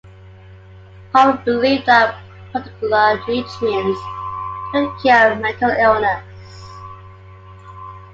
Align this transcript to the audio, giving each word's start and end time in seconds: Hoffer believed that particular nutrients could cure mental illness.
Hoffer 1.13 1.43
believed 1.45 1.85
that 1.85 2.15
particular 2.51 3.17
nutrients 3.27 4.01
could 4.71 4.89
cure 5.03 5.35
mental 5.35 5.69
illness. 5.69 6.23